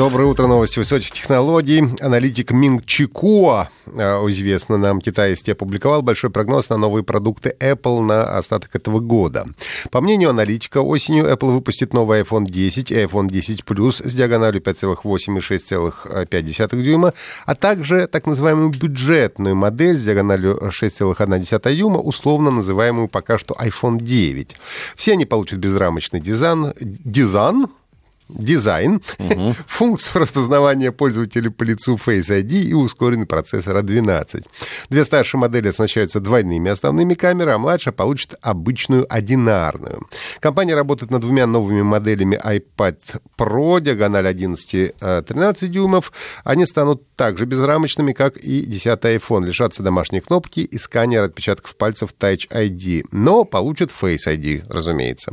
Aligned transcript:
Доброе 0.00 0.28
утро, 0.28 0.46
новости 0.46 0.78
высоких 0.78 1.10
технологий. 1.10 1.84
Аналитик 2.00 2.52
Минг 2.52 2.86
Чикуа, 2.86 3.68
э, 3.84 4.00
известно 4.30 4.78
нам, 4.78 4.98
китайский, 4.98 5.52
опубликовал 5.52 6.00
большой 6.00 6.30
прогноз 6.30 6.70
на 6.70 6.78
новые 6.78 7.04
продукты 7.04 7.54
Apple 7.60 8.00
на 8.00 8.38
остаток 8.38 8.74
этого 8.74 9.00
года. 9.00 9.46
По 9.90 10.00
мнению 10.00 10.30
аналитика, 10.30 10.80
осенью 10.80 11.30
Apple 11.30 11.52
выпустит 11.52 11.92
новый 11.92 12.22
iPhone 12.22 12.46
10 12.46 12.90
и 12.90 12.94
iPhone 12.94 13.28
10 13.28 13.60
Plus 13.60 14.08
с 14.08 14.14
диагональю 14.14 14.62
5,8 14.62 15.36
и 15.36 15.40
6,5 15.42 16.82
дюйма, 16.82 17.12
а 17.44 17.54
также 17.54 18.06
так 18.06 18.24
называемую 18.26 18.70
бюджетную 18.70 19.54
модель 19.54 19.96
с 19.96 20.02
диагональю 20.02 20.70
6,1 20.70 21.76
дюйма, 21.76 21.98
условно 21.98 22.50
называемую 22.50 23.08
пока 23.08 23.38
что 23.38 23.52
iPhone 23.52 23.98
9. 24.00 24.56
Все 24.96 25.12
они 25.12 25.26
получат 25.26 25.58
безрамочный 25.58 26.20
дизайн, 26.20 26.72
дизайн 26.80 27.66
дизайн, 28.34 29.02
угу. 29.18 29.54
функцию 29.66 30.22
распознавания 30.22 30.92
пользователя 30.92 31.50
по 31.50 31.62
лицу 31.62 31.96
Face 31.96 32.28
ID 32.28 32.62
и 32.62 32.74
ускоренный 32.74 33.26
процессор 33.26 33.76
A12. 33.76 34.44
Две 34.88 35.04
старшие 35.04 35.40
модели 35.40 35.68
оснащаются 35.68 36.20
двойными 36.20 36.70
основными 36.70 37.14
камерами, 37.14 37.54
а 37.54 37.58
младшая 37.58 37.92
получит 37.92 38.34
обычную 38.42 39.06
одинарную. 39.08 40.06
Компания 40.40 40.74
работает 40.74 41.10
над 41.10 41.20
двумя 41.22 41.46
новыми 41.46 41.82
моделями 41.82 42.40
iPad 42.42 42.98
Pro, 43.36 43.80
диагональ 43.80 44.26
11-13 44.26 45.68
дюймов. 45.68 46.12
Они 46.44 46.66
станут 46.66 47.14
также 47.14 47.44
безрамочными, 47.44 48.12
как 48.12 48.36
и 48.36 48.62
10 48.62 48.86
iPhone, 49.00 49.44
лишатся 49.44 49.82
домашней 49.82 50.20
кнопки 50.20 50.60
и 50.60 50.78
сканера 50.78 51.24
отпечатков 51.24 51.76
пальцев 51.76 52.14
Touch 52.18 52.48
ID, 52.48 53.04
но 53.12 53.44
получат 53.44 53.90
Face 53.90 54.26
ID, 54.26 54.64
разумеется. 54.68 55.32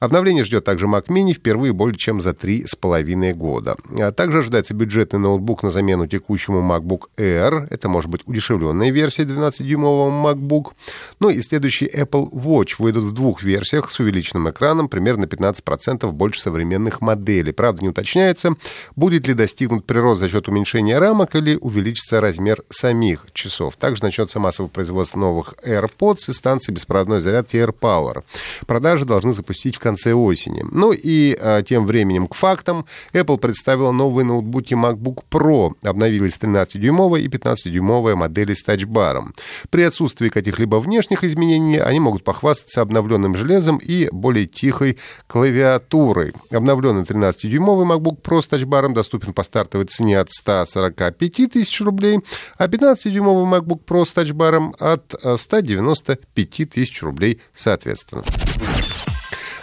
Обновление 0.00 0.44
ждет 0.44 0.64
также 0.64 0.86
Mac 0.86 1.06
Mini 1.06 1.32
впервые 1.32 1.72
более 1.72 1.98
чем 1.98 2.20
за 2.20 2.34
три 2.38 2.64
с 2.66 2.74
половиной 2.74 3.34
года. 3.34 3.76
А 3.98 4.12
также 4.12 4.38
ожидается 4.38 4.74
бюджетный 4.74 5.18
ноутбук 5.18 5.62
на 5.62 5.70
замену 5.70 6.06
текущему 6.06 6.60
MacBook 6.60 7.08
Air. 7.16 7.66
Это 7.70 7.88
может 7.88 8.10
быть 8.10 8.22
удешевленная 8.26 8.90
версия 8.90 9.24
12-дюймового 9.24 10.10
MacBook. 10.24 10.72
Ну 11.20 11.30
и 11.30 11.42
следующий 11.42 11.86
Apple 11.86 12.30
Watch 12.30 12.76
выйдут 12.78 13.04
в 13.04 13.12
двух 13.12 13.42
версиях 13.42 13.90
с 13.90 13.98
увеличенным 13.98 14.48
экраном, 14.50 14.88
примерно 14.88 15.24
15% 15.24 16.10
больше 16.12 16.40
современных 16.40 17.00
моделей. 17.00 17.52
Правда, 17.52 17.82
не 17.82 17.88
уточняется, 17.88 18.54
будет 18.96 19.26
ли 19.26 19.34
достигнут 19.34 19.84
прирост 19.84 20.20
за 20.20 20.28
счет 20.30 20.48
уменьшения 20.48 20.98
рамок 20.98 21.34
или 21.34 21.56
увеличится 21.56 22.20
размер 22.20 22.62
самих 22.68 23.26
часов. 23.32 23.76
Также 23.76 24.02
начнется 24.02 24.38
массовое 24.38 24.70
производство 24.70 25.18
новых 25.18 25.54
AirPods 25.64 26.28
и 26.28 26.32
станции 26.32 26.72
беспроводной 26.72 27.20
зарядки 27.20 27.56
AirPower. 27.56 28.22
Продажи 28.66 29.04
должны 29.04 29.32
запустить 29.32 29.76
в 29.76 29.80
конце 29.80 30.12
осени. 30.12 30.64
Ну 30.70 30.92
и 30.92 31.36
а, 31.40 31.62
тем 31.62 31.86
временем 31.86 32.27
к 32.28 32.34
фактам. 32.34 32.86
Apple 33.12 33.38
представила 33.38 33.92
новые 33.92 34.24
ноутбуки 34.24 34.74
MacBook 34.74 35.24
Pro. 35.30 35.74
Обновилась 35.82 36.38
13-дюймовая 36.40 37.20
и 37.20 37.28
15-дюймовая 37.28 38.14
модели 38.14 38.54
с 38.54 38.62
тачбаром. 38.62 39.34
При 39.70 39.82
отсутствии 39.82 40.28
каких-либо 40.28 40.76
внешних 40.76 41.24
изменений 41.24 41.78
они 41.78 42.00
могут 42.00 42.24
похвастаться 42.24 42.82
обновленным 42.82 43.34
железом 43.34 43.78
и 43.78 44.08
более 44.10 44.46
тихой 44.46 44.98
клавиатурой. 45.26 46.34
Обновленный 46.50 47.02
13-дюймовый 47.02 47.86
MacBook 47.86 48.20
Pro 48.22 48.42
с 48.42 48.48
тачбаром 48.48 48.94
доступен 48.94 49.32
по 49.32 49.42
стартовой 49.42 49.86
цене 49.86 50.18
от 50.18 50.30
145 50.30 51.52
тысяч 51.52 51.80
рублей, 51.80 52.20
а 52.56 52.66
15-дюймовый 52.66 53.50
MacBook 53.50 53.80
Pro 53.86 54.04
с 54.04 54.12
тачбаром 54.12 54.74
от 54.78 55.14
195 55.36 56.70
тысяч 56.70 57.02
рублей 57.02 57.40
соответственно. 57.52 58.22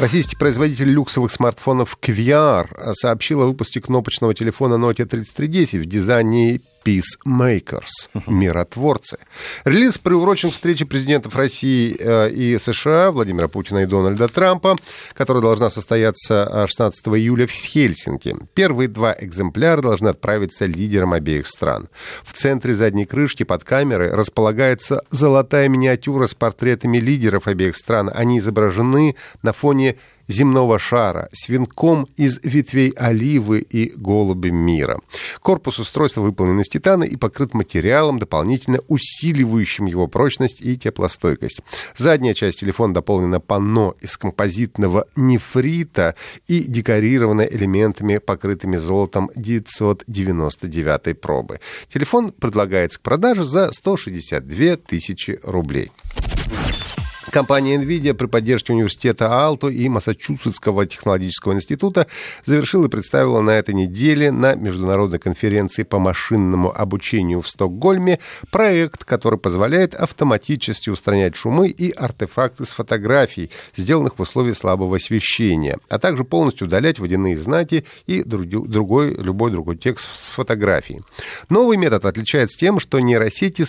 Российский 0.00 0.34
производитель 0.34 0.88
люксовых 0.88 1.30
смартфонов 1.30 1.98
Quiar 2.00 2.94
сообщил 2.94 3.42
о 3.42 3.46
выпуске 3.46 3.82
кнопочного 3.82 4.32
телефона 4.32 4.82
Nokia 4.82 5.04
3310 5.04 5.74
в 5.74 5.84
дизайне 5.84 6.62
Peacemakers, 6.84 8.08
миротворцы. 8.26 9.18
Релиз 9.64 9.98
приурочен 9.98 10.50
к 10.50 10.52
встрече 10.52 10.86
президентов 10.86 11.36
России 11.36 11.96
э, 11.98 12.30
и 12.30 12.58
США 12.58 13.10
Владимира 13.10 13.48
Путина 13.48 13.78
и 13.78 13.86
Дональда 13.86 14.28
Трампа, 14.28 14.76
которая 15.14 15.42
должна 15.42 15.70
состояться 15.70 16.66
16 16.66 17.06
э, 17.06 17.10
июля 17.10 17.46
в 17.46 17.50
Хельсинки. 17.50 18.36
Первые 18.54 18.88
два 18.88 19.14
экземпляра 19.18 19.82
должны 19.82 20.08
отправиться 20.08 20.66
лидерам 20.66 21.12
обеих 21.12 21.46
стран. 21.46 21.88
В 22.24 22.32
центре 22.32 22.74
задней 22.74 23.06
крышки 23.06 23.42
под 23.42 23.64
камерой 23.64 24.10
располагается 24.10 25.02
золотая 25.10 25.68
миниатюра 25.68 26.26
с 26.26 26.34
портретами 26.34 26.98
лидеров 26.98 27.46
обеих 27.46 27.76
стран. 27.76 28.10
Они 28.12 28.38
изображены 28.38 29.16
на 29.42 29.52
фоне 29.52 29.96
земного 30.30 30.78
шара 30.78 31.28
с 31.32 31.48
венком 31.48 32.08
из 32.16 32.40
ветвей 32.42 32.90
оливы 32.90 33.60
и 33.60 33.92
голуби 33.96 34.50
мира. 34.50 35.00
Корпус 35.40 35.78
устройства 35.78 36.22
выполнен 36.22 36.60
из 36.60 36.68
титана 36.68 37.04
и 37.04 37.16
покрыт 37.16 37.52
материалом, 37.54 38.18
дополнительно 38.18 38.78
усиливающим 38.88 39.86
его 39.86 40.06
прочность 40.06 40.60
и 40.60 40.76
теплостойкость. 40.76 41.60
Задняя 41.96 42.34
часть 42.34 42.60
телефона 42.60 42.94
дополнена 42.94 43.40
панно 43.40 43.94
из 44.00 44.16
композитного 44.16 45.06
нефрита 45.16 46.14
и 46.46 46.62
декорирована 46.62 47.42
элементами, 47.42 48.18
покрытыми 48.18 48.76
золотом 48.76 49.30
999 49.34 51.20
пробы. 51.20 51.60
Телефон 51.92 52.32
предлагается 52.32 52.98
к 52.98 53.02
продаже 53.02 53.44
за 53.44 53.72
162 53.72 54.76
тысячи 54.76 55.40
рублей. 55.42 55.90
Компания 57.30 57.76
NVIDIA 57.76 58.12
при 58.12 58.26
поддержке 58.26 58.72
университета 58.72 59.44
Алто 59.44 59.68
и 59.68 59.88
Массачусетского 59.88 60.84
технологического 60.84 61.52
института 61.52 62.08
завершила 62.44 62.86
и 62.86 62.88
представила 62.88 63.40
на 63.40 63.50
этой 63.50 63.72
неделе 63.72 64.32
на 64.32 64.54
международной 64.54 65.20
конференции 65.20 65.84
по 65.84 66.00
машинному 66.00 66.76
обучению 66.76 67.40
в 67.40 67.48
Стокгольме 67.48 68.18
проект, 68.50 69.04
который 69.04 69.38
позволяет 69.38 69.94
автоматически 69.94 70.90
устранять 70.90 71.36
шумы 71.36 71.68
и 71.68 71.92
артефакты 71.92 72.64
с 72.64 72.70
фотографий, 72.70 73.50
сделанных 73.76 74.18
в 74.18 74.22
условиях 74.22 74.56
слабого 74.56 74.96
освещения, 74.96 75.78
а 75.88 76.00
также 76.00 76.24
полностью 76.24 76.66
удалять 76.66 76.98
водяные 76.98 77.38
знаки 77.38 77.84
и 78.08 78.24
другой, 78.24 79.14
любой 79.14 79.52
другой 79.52 79.76
текст 79.76 80.08
с 80.12 80.34
фотографий. 80.34 81.00
Новый 81.48 81.76
метод 81.76 82.06
отличается 82.06 82.58
тем, 82.58 82.80
что 82.80 82.98
нейросети 82.98 83.64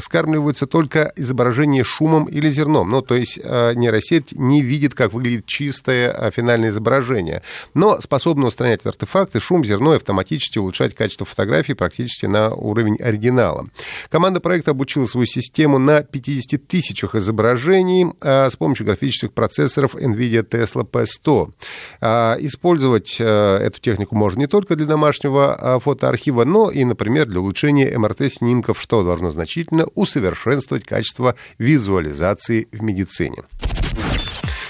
скармливаются 0.00 0.66
только 0.66 1.12
изображение 1.16 1.82
шумом 1.82 2.26
или 2.26 2.50
зерном, 2.50 2.90
но 2.90 3.05
то 3.06 3.14
есть 3.14 3.38
э, 3.42 3.72
нейросеть 3.74 4.32
не 4.32 4.62
видит, 4.62 4.94
как 4.94 5.12
выглядит 5.12 5.46
чистое 5.46 6.12
э, 6.12 6.30
финальное 6.30 6.70
изображение, 6.70 7.42
но 7.74 8.00
способна 8.00 8.46
устранять 8.46 8.84
артефакты, 8.84 9.40
шум, 9.40 9.64
зерно 9.64 9.94
и 9.94 9.96
автоматически 9.96 10.58
улучшать 10.58 10.94
качество 10.94 11.24
фотографий 11.24 11.74
практически 11.74 12.26
на 12.26 12.52
уровень 12.52 12.96
оригинала. 12.96 13.66
Команда 14.10 14.40
проекта 14.40 14.72
обучила 14.72 15.06
свою 15.06 15.26
систему 15.26 15.78
на 15.78 16.02
50 16.02 16.66
тысячах 16.66 17.14
изображений 17.14 18.06
э, 18.20 18.50
с 18.50 18.56
помощью 18.56 18.86
графических 18.86 19.32
процессоров 19.32 19.94
NVIDIA 19.94 20.46
Tesla 20.46 20.86
P100. 20.86 22.40
Использовать 22.40 23.20
эту 23.20 23.80
технику 23.80 24.16
можно 24.16 24.40
не 24.40 24.46
только 24.46 24.76
для 24.76 24.86
домашнего 24.86 25.80
фотоархива, 25.82 26.44
но 26.44 26.70
и, 26.70 26.84
например, 26.84 27.26
для 27.26 27.40
улучшения 27.40 27.96
МРТ-снимков, 27.96 28.80
что 28.80 29.04
должно 29.04 29.30
значительно 29.30 29.86
усовершенствовать 29.94 30.84
качество 30.84 31.34
визуализации 31.58 32.68
в 32.72 32.82
медицине 32.82 32.95
медицине. 32.96 33.42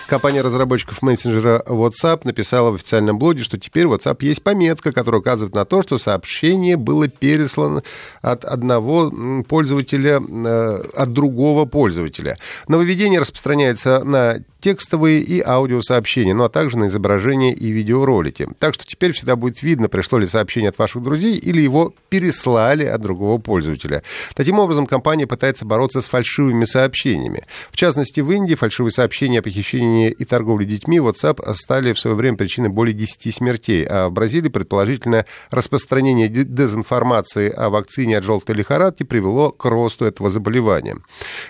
Компания 0.08 0.40
разработчиков 0.40 1.02
мессенджера 1.02 1.64
WhatsApp 1.66 2.20
написала 2.22 2.70
в 2.70 2.76
официальном 2.76 3.18
блоге, 3.18 3.42
что 3.42 3.58
теперь 3.58 3.86
WhatsApp 3.86 4.18
есть 4.20 4.40
пометка, 4.40 4.92
которая 4.92 5.20
указывает 5.20 5.56
на 5.56 5.64
то, 5.64 5.82
что 5.82 5.98
сообщение 5.98 6.76
было 6.76 7.08
переслано 7.08 7.82
от 8.22 8.44
одного 8.44 9.10
пользователя, 9.48 10.20
э, 10.20 10.82
от 10.94 11.12
другого 11.12 11.64
пользователя. 11.64 12.36
Нововведение 12.68 13.18
распространяется 13.18 14.04
на 14.04 14.38
текстовые 14.66 15.20
и 15.20 15.40
аудиосообщения, 15.40 16.34
ну 16.34 16.42
а 16.42 16.48
также 16.48 16.76
на 16.76 16.88
изображения 16.88 17.54
и 17.54 17.68
видеоролики. 17.70 18.48
Так 18.58 18.74
что 18.74 18.84
теперь 18.84 19.12
всегда 19.12 19.36
будет 19.36 19.62
видно, 19.62 19.88
пришло 19.88 20.18
ли 20.18 20.26
сообщение 20.26 20.70
от 20.70 20.78
ваших 20.78 21.04
друзей 21.04 21.36
или 21.36 21.60
его 21.60 21.94
переслали 22.08 22.84
от 22.84 23.00
другого 23.00 23.38
пользователя. 23.38 24.02
Таким 24.34 24.58
образом, 24.58 24.88
компания 24.88 25.28
пытается 25.28 25.64
бороться 25.64 26.00
с 26.00 26.08
фальшивыми 26.08 26.64
сообщениями. 26.64 27.44
В 27.70 27.76
частности, 27.76 28.18
в 28.18 28.32
Индии 28.32 28.56
фальшивые 28.56 28.90
сообщения 28.90 29.38
о 29.38 29.42
похищении 29.42 30.10
и 30.10 30.24
торговле 30.24 30.66
детьми 30.66 30.98
WhatsApp 30.98 31.54
стали 31.54 31.92
в 31.92 32.00
свое 32.00 32.16
время 32.16 32.36
причиной 32.36 32.68
более 32.68 32.92
10 32.92 33.32
смертей, 33.32 33.84
а 33.84 34.08
в 34.08 34.12
Бразилии, 34.14 34.48
предположительно, 34.48 35.26
распространение 35.52 36.26
дезинформации 36.26 37.50
о 37.50 37.70
вакцине 37.70 38.18
от 38.18 38.24
желтой 38.24 38.56
лихорадки 38.56 39.04
привело 39.04 39.52
к 39.52 39.64
росту 39.66 40.06
этого 40.06 40.28
заболевания. 40.28 40.96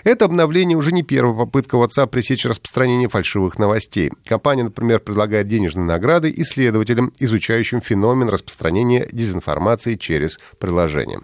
Это 0.03 0.25
обновление 0.25 0.77
уже 0.77 0.91
не 0.91 1.01
первая 1.01 1.33
попытка 1.33 1.77
WhatsApp 1.77 2.09
пресечь 2.09 2.45
распространение 2.45 3.06
распространения 3.07 3.09
фальшивых 3.09 3.59
новостей. 3.59 4.11
Компания, 4.25 4.63
например, 4.63 4.99
предлагает 4.99 5.47
денежные 5.47 5.85
награды 5.85 6.33
исследователям, 6.37 7.11
изучающим 7.19 7.81
феномен 7.81 8.29
распространения 8.29 9.07
дезинформации 9.11 9.95
через 9.95 10.39
приложение. 10.59 11.19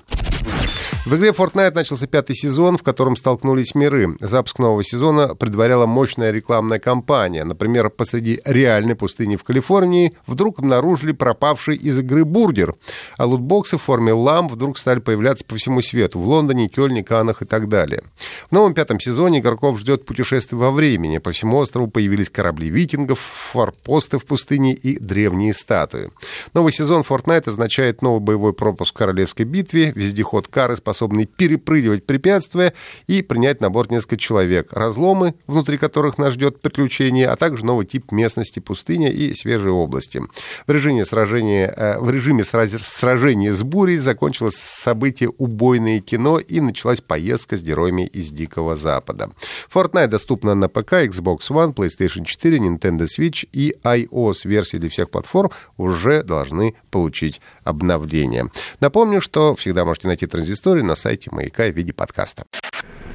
В 1.05 1.15
игре 1.17 1.31
Fortnite 1.31 1.73
начался 1.73 2.07
пятый 2.07 2.33
сезон, 2.33 2.77
в 2.77 2.83
котором 2.83 3.17
столкнулись 3.17 3.75
миры. 3.75 4.15
Запуск 4.21 4.57
нового 4.57 4.85
сезона 4.85 5.35
предваряла 5.35 5.85
мощная 5.85 6.31
рекламная 6.31 6.79
кампания. 6.79 7.43
Например, 7.43 7.89
посреди 7.89 8.39
реальной 8.45 8.95
пустыни 8.95 9.35
в 9.35 9.43
Калифорнии 9.43 10.13
вдруг 10.25 10.59
обнаружили 10.59 11.11
пропавший 11.11 11.75
из 11.75 11.99
игры 11.99 12.23
бургер, 12.23 12.75
а 13.17 13.25
лутбоксы 13.25 13.77
в 13.77 13.81
форме 13.81 14.13
ламп 14.13 14.53
вдруг 14.53 14.77
стали 14.77 14.99
появляться 14.99 15.43
по 15.43 15.57
всему 15.57 15.81
свету, 15.81 16.19
в 16.19 16.27
Лондоне, 16.27 16.69
Кёльне, 16.69 17.03
Канах 17.03 17.41
и 17.41 17.45
так 17.45 17.67
далее. 17.67 18.03
В 18.49 18.53
новом 18.53 18.73
пятом 18.73 18.97
сезоне 19.01 19.39
игроков 19.39 19.79
ждет 19.79 20.05
путешествие 20.05 20.57
во 20.57 20.71
времени. 20.71 21.17
По 21.17 21.33
всему 21.33 21.57
острову 21.57 21.89
появились 21.89 22.29
корабли 22.29 22.69
викингов, 22.69 23.19
форпосты 23.19 24.19
в 24.19 24.25
пустыне 24.25 24.73
и 24.73 24.97
древние 24.97 25.53
статуи. 25.53 26.11
Новый 26.53 26.71
сезон 26.71 27.01
Fortnite 27.01 27.49
означает 27.49 28.01
новый 28.01 28.21
боевой 28.21 28.53
пропуск 28.53 28.95
в 28.95 28.97
королевской 28.97 29.45
битве, 29.45 29.91
вездеход 29.93 30.47
Кары 30.47 30.77
способен 30.77 30.92
способный 30.93 31.25
перепрыгивать 31.25 32.05
препятствия 32.05 32.73
и 33.07 33.23
принять 33.23 33.61
на 33.61 33.71
борт 33.71 33.89
несколько 33.89 34.17
человек. 34.17 34.71
Разломы, 34.71 35.33
внутри 35.47 35.79
которых 35.79 36.19
нас 36.19 36.35
ждет 36.35 36.61
приключение, 36.61 37.27
а 37.27 37.35
также 37.35 37.65
новый 37.65 37.87
тип 37.87 38.11
местности 38.11 38.59
пустыня 38.59 39.09
и 39.09 39.33
свежие 39.33 39.73
области. 39.73 40.21
В 40.67 40.71
режиме 40.71 41.03
сражения, 41.03 41.73
э, 41.75 41.99
в 41.99 42.11
режиме 42.11 42.43
сражения 42.43 43.53
с 43.53 43.63
бурей 43.63 43.97
закончилось 43.97 44.55
событие 44.55 45.29
«Убойное 45.29 45.99
кино» 45.99 46.37
и 46.37 46.59
началась 46.59 47.01
поездка 47.01 47.57
с 47.57 47.63
героями 47.63 48.05
из 48.05 48.31
Дикого 48.31 48.75
Запада. 48.75 49.31
Fortnite 49.73 50.07
доступна 50.07 50.53
на 50.53 50.69
ПК, 50.69 50.93
Xbox 50.93 51.49
One, 51.49 51.73
PlayStation 51.73 52.23
4, 52.23 52.57
Nintendo 52.59 53.07
Switch 53.07 53.47
и 53.51 53.75
iOS-версии 53.83 54.77
для 54.77 54.89
всех 54.91 55.09
платформ 55.09 55.49
уже 55.77 56.21
должны 56.21 56.75
получить 56.91 57.41
обновление. 57.63 58.51
Напомню, 58.79 59.21
что 59.21 59.55
всегда 59.55 59.85
можете 59.85 60.07
найти 60.07 60.27
транзисторы 60.27 60.82
на 60.83 60.95
сайте 60.95 61.29
Маяка 61.31 61.65
в 61.65 61.75
виде 61.75 61.93
подкаста. 61.93 62.45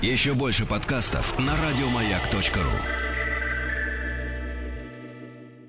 Еще 0.02 0.34
больше 0.34 0.66
подкастов 0.66 1.38
на 1.38 1.52
радиомаяк.ру 1.56 3.07